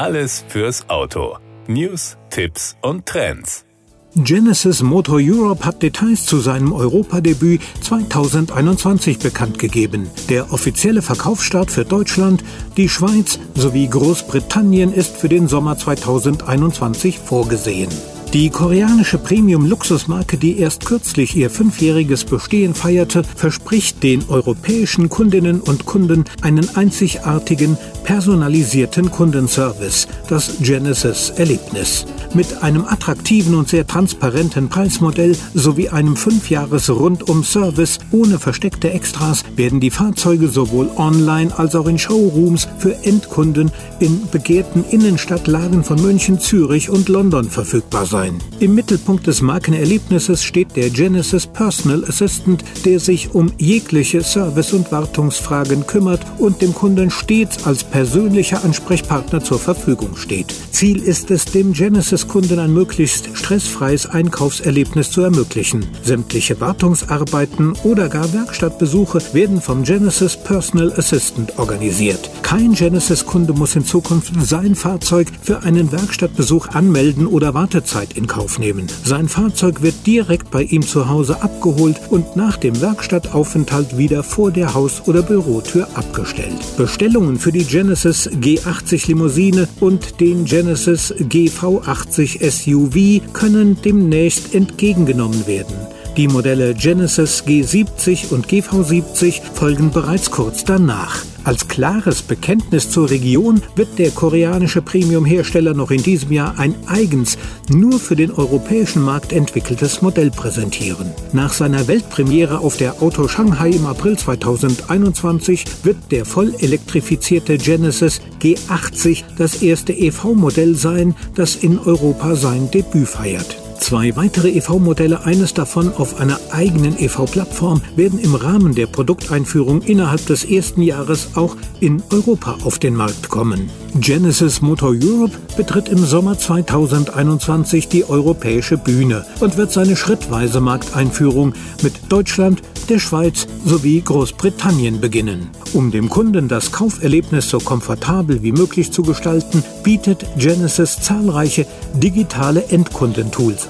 Alles 0.00 0.46
fürs 0.48 0.88
Auto. 0.88 1.36
News, 1.66 2.16
Tipps 2.30 2.74
und 2.80 3.04
Trends. 3.04 3.66
Genesis 4.14 4.80
Motor 4.80 5.20
Europe 5.20 5.66
hat 5.66 5.82
Details 5.82 6.24
zu 6.24 6.38
seinem 6.38 6.72
Europadebüt 6.72 7.60
2021 7.82 9.18
bekannt 9.18 9.58
gegeben. 9.58 10.08
Der 10.30 10.54
offizielle 10.54 11.02
Verkaufsstart 11.02 11.70
für 11.70 11.84
Deutschland, 11.84 12.42
die 12.78 12.88
Schweiz 12.88 13.38
sowie 13.54 13.88
Großbritannien 13.88 14.90
ist 14.90 15.18
für 15.18 15.28
den 15.28 15.48
Sommer 15.48 15.76
2021 15.76 17.18
vorgesehen. 17.18 17.90
Die 18.32 18.48
koreanische 18.48 19.18
Premium-Luxusmarke, 19.18 20.36
die 20.36 20.58
erst 20.60 20.86
kürzlich 20.86 21.34
ihr 21.34 21.50
fünfjähriges 21.50 22.24
Bestehen 22.24 22.74
feierte, 22.74 23.24
verspricht 23.24 24.04
den 24.04 24.28
europäischen 24.28 25.08
Kundinnen 25.08 25.60
und 25.60 25.84
Kunden 25.84 26.24
einen 26.40 26.76
einzigartigen, 26.76 27.76
personalisierten 28.04 29.10
Kundenservice, 29.10 30.06
das 30.28 30.58
Genesis-Erlebnis. 30.60 32.06
Mit 32.32 32.62
einem 32.62 32.84
attraktiven 32.84 33.56
und 33.56 33.68
sehr 33.68 33.84
transparenten 33.84 34.68
Preismodell 34.68 35.36
sowie 35.54 35.88
einem 35.88 36.14
Fünfjahres-Rundum-Service 36.14 37.98
ohne 38.12 38.38
versteckte 38.38 38.92
Extras 38.92 39.42
werden 39.56 39.80
die 39.80 39.90
Fahrzeuge 39.90 40.46
sowohl 40.46 40.88
online 40.96 41.56
als 41.58 41.74
auch 41.74 41.88
in 41.88 41.98
Showrooms 41.98 42.68
für 42.78 42.94
Endkunden 43.04 43.72
in 43.98 44.28
begehrten 44.30 44.84
Innenstadtlagen 44.88 45.82
von 45.82 46.00
München, 46.00 46.38
Zürich 46.38 46.90
und 46.90 47.08
London 47.08 47.50
verfügbar 47.50 48.06
sein. 48.06 48.19
Im 48.60 48.74
Mittelpunkt 48.74 49.26
des 49.26 49.40
Markenerlebnisses 49.40 50.44
steht 50.44 50.76
der 50.76 50.90
Genesis 50.90 51.46
Personal 51.46 52.04
Assistant, 52.04 52.62
der 52.84 53.00
sich 53.00 53.34
um 53.34 53.50
jegliche 53.56 54.22
Service- 54.22 54.74
und 54.74 54.92
Wartungsfragen 54.92 55.86
kümmert 55.86 56.20
und 56.38 56.60
dem 56.60 56.74
Kunden 56.74 57.10
stets 57.10 57.64
als 57.64 57.84
persönlicher 57.84 58.62
Ansprechpartner 58.62 59.42
zur 59.42 59.58
Verfügung 59.58 60.16
steht. 60.16 60.54
Ziel 60.72 61.02
ist 61.02 61.30
es, 61.30 61.46
dem 61.46 61.72
Genesis 61.72 62.28
Kunden 62.28 62.58
ein 62.58 62.74
möglichst 62.74 63.30
stressfreies 63.32 64.04
Einkaufserlebnis 64.04 65.10
zu 65.10 65.22
ermöglichen. 65.22 65.86
Sämtliche 66.02 66.60
Wartungsarbeiten 66.60 67.72
oder 67.84 68.10
gar 68.10 68.30
Werkstattbesuche 68.34 69.22
werden 69.32 69.62
vom 69.62 69.84
Genesis 69.84 70.36
Personal 70.36 70.92
Assistant 70.92 71.58
organisiert. 71.58 72.30
Kein 72.42 72.74
Genesis-Kunde 72.74 73.54
muss 73.54 73.76
in 73.76 73.86
Zukunft 73.86 74.32
sein 74.42 74.74
Fahrzeug 74.74 75.28
für 75.40 75.62
einen 75.62 75.92
Werkstattbesuch 75.92 76.68
anmelden 76.68 77.26
oder 77.26 77.54
Wartezeit 77.54 78.09
in 78.16 78.26
Kauf 78.26 78.58
nehmen. 78.58 78.86
Sein 79.04 79.28
Fahrzeug 79.28 79.82
wird 79.82 80.06
direkt 80.06 80.50
bei 80.50 80.62
ihm 80.62 80.82
zu 80.82 81.08
Hause 81.08 81.42
abgeholt 81.42 82.00
und 82.10 82.36
nach 82.36 82.56
dem 82.56 82.80
Werkstattaufenthalt 82.80 83.96
wieder 83.96 84.22
vor 84.22 84.50
der 84.50 84.74
Haus- 84.74 85.02
oder 85.06 85.22
Bürotür 85.22 85.88
abgestellt. 85.94 86.58
Bestellungen 86.76 87.38
für 87.38 87.52
die 87.52 87.64
Genesis 87.64 88.28
G80 88.28 89.08
Limousine 89.08 89.68
und 89.80 90.20
den 90.20 90.44
Genesis 90.44 91.14
GV80 91.14 92.00
80 92.10 92.40
SUV 92.40 93.32
können 93.32 93.80
demnächst 93.82 94.54
entgegengenommen 94.54 95.46
werden. 95.46 95.76
Die 96.16 96.28
Modelle 96.28 96.74
Genesis 96.74 97.44
G70 97.44 98.32
und 98.32 98.46
GV70 98.46 99.40
folgen 99.54 99.90
bereits 99.90 100.30
kurz 100.30 100.64
danach. 100.64 101.24
Als 101.42 101.68
klares 101.68 102.22
Bekenntnis 102.22 102.90
zur 102.90 103.08
Region 103.08 103.62
wird 103.74 103.98
der 103.98 104.10
koreanische 104.10 104.82
Premium-Hersteller 104.82 105.72
noch 105.72 105.90
in 105.90 106.02
diesem 106.02 106.32
Jahr 106.32 106.58
ein 106.58 106.74
eigens 106.86 107.38
nur 107.68 107.98
für 107.98 108.14
den 108.16 108.30
europäischen 108.30 109.02
Markt 109.02 109.32
entwickeltes 109.32 110.02
Modell 110.02 110.30
präsentieren. 110.30 111.12
Nach 111.32 111.52
seiner 111.52 111.88
Weltpremiere 111.88 112.58
auf 112.58 112.76
der 112.76 113.02
Auto 113.02 113.26
Shanghai 113.26 113.70
im 113.70 113.86
April 113.86 114.18
2021 114.18 115.64
wird 115.82 115.96
der 116.10 116.24
voll 116.24 116.54
elektrifizierte 116.58 117.56
Genesis 117.56 118.20
G80 118.40 119.24
das 119.38 119.62
erste 119.62 119.92
EV-Modell 119.92 120.74
sein, 120.74 121.14
das 121.34 121.56
in 121.56 121.78
Europa 121.78 122.34
sein 122.36 122.70
Debüt 122.70 123.08
feiert. 123.08 123.59
Zwei 123.80 124.14
weitere 124.14 124.50
EV-Modelle, 124.50 125.24
eines 125.24 125.54
davon 125.54 125.92
auf 125.94 126.20
einer 126.20 126.38
eigenen 126.50 126.98
EV-Plattform, 126.98 127.80
werden 127.96 128.18
im 128.18 128.34
Rahmen 128.34 128.74
der 128.74 128.86
Produkteinführung 128.86 129.80
innerhalb 129.82 130.24
des 130.26 130.44
ersten 130.44 130.82
Jahres 130.82 131.30
auch 131.34 131.56
in 131.80 132.02
Europa 132.10 132.58
auf 132.62 132.78
den 132.78 132.94
Markt 132.94 133.30
kommen. 133.30 133.70
Genesis 133.94 134.60
Motor 134.60 134.90
Europe 134.90 135.36
betritt 135.56 135.88
im 135.88 136.04
Sommer 136.04 136.38
2021 136.38 137.88
die 137.88 138.08
europäische 138.08 138.76
Bühne 138.76 139.24
und 139.40 139.56
wird 139.56 139.72
seine 139.72 139.96
schrittweise 139.96 140.60
Markteinführung 140.60 141.54
mit 141.82 141.94
Deutschland, 142.08 142.62
der 142.88 142.98
Schweiz 142.98 143.46
sowie 143.64 144.00
Großbritannien 144.00 145.00
beginnen. 145.00 145.50
Um 145.72 145.90
dem 145.90 146.08
Kunden 146.08 146.48
das 146.48 146.70
Kauferlebnis 146.70 147.48
so 147.48 147.58
komfortabel 147.58 148.42
wie 148.42 148.52
möglich 148.52 148.92
zu 148.92 149.02
gestalten, 149.02 149.64
bietet 149.82 150.26
Genesis 150.36 151.00
zahlreiche 151.00 151.66
digitale 151.94 152.64
Endkundentools 152.68 153.69